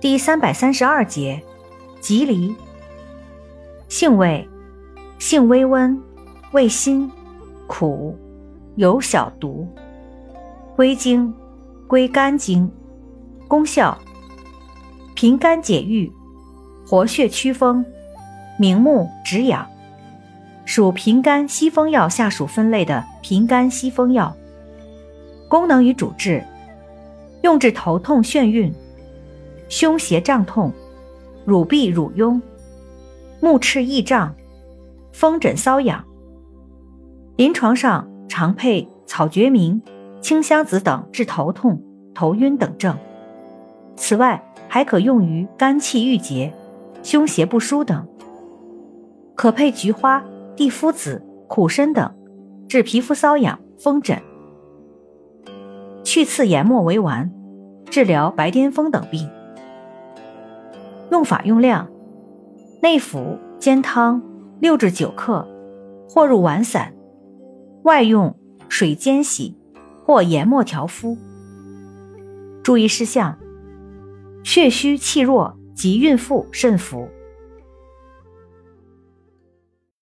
[0.00, 1.42] 第三百三十二节，
[2.00, 2.56] 吉梨。
[3.86, 4.48] 性味：
[5.18, 6.00] 性微温，
[6.52, 7.10] 味辛，
[7.66, 8.16] 苦，
[8.76, 9.68] 有小毒。
[10.74, 11.34] 归经：
[11.86, 12.72] 归肝经。
[13.46, 13.98] 功效：
[15.14, 16.10] 平肝解郁，
[16.86, 17.84] 活血祛风，
[18.58, 19.68] 明目止痒。
[20.64, 24.34] 属平肝息风药下属分类的平肝息风药。
[25.46, 26.42] 功能与主治：
[27.42, 28.72] 用治头痛眩晕、
[29.70, 30.72] 胸胁胀痛、
[31.46, 32.42] 乳痹乳痈、
[33.40, 34.34] 目赤翳胀、
[35.12, 36.04] 风疹瘙痒。
[37.36, 39.80] 临床上常配草决明、
[40.20, 41.80] 清香子等治头痛、
[42.12, 42.98] 头晕等症。
[43.94, 46.52] 此外，还可用于肝气郁结、
[47.04, 48.08] 胸胁不舒等。
[49.36, 50.24] 可配菊花、
[50.56, 52.12] 地肤子、苦参等，
[52.68, 54.20] 治皮肤瘙痒、风疹。
[56.02, 57.30] 去刺研末为丸，
[57.88, 59.30] 治疗白癜风等病。
[61.10, 61.88] 用法用量：
[62.82, 64.22] 内服煎汤
[64.60, 65.46] 六至九克，
[66.08, 66.92] 或入丸散；
[67.82, 68.36] 外用
[68.68, 69.56] 水煎洗
[70.04, 71.18] 或研末调敷。
[72.62, 73.36] 注意事项：
[74.44, 77.08] 血虚气弱及孕妇慎服。